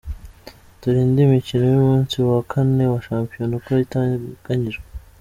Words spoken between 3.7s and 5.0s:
iteganyijwe:.